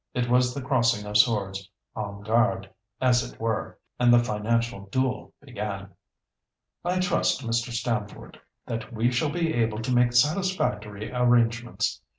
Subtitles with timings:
[0.15, 2.67] It was the crossing of swords, en garde
[2.99, 3.77] as it were.
[3.99, 5.91] And the financial duel began.
[6.83, 7.69] "I trust, Mr.
[7.69, 12.01] Stamford, that we shall be able to make satisfactory arrangements.